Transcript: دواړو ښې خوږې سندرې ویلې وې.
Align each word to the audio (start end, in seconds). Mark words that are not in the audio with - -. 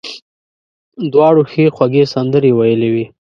دواړو 1.13 1.41
ښې 1.51 1.65
خوږې 1.75 2.03
سندرې 2.13 2.51
ویلې 2.57 2.89
وې. 2.93 3.05